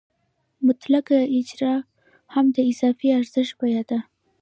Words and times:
مطلقه 0.65 1.19
اجاره 1.37 1.75
هم 2.33 2.45
د 2.55 2.57
اضافي 2.71 3.09
ارزښت 3.19 3.53
بیه 3.59 3.83
ده 3.89 3.99